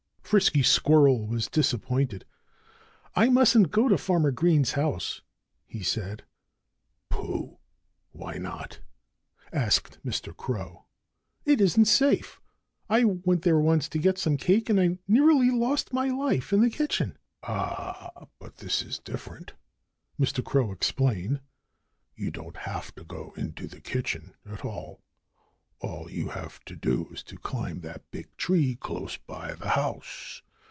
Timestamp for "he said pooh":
5.65-7.57